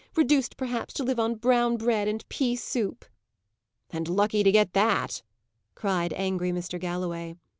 [0.15, 3.05] reduced, perhaps, to live on brown bread and pea soup!"
[3.91, 5.21] "And lucky to get that!"
[5.75, 6.79] cried angry Mr.
[6.79, 7.35] Galloway.